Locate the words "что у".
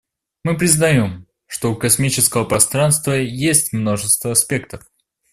1.45-1.75